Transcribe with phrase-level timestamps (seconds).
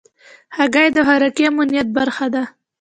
[0.57, 2.43] هګۍ د خوراکي امنیت برخه ده.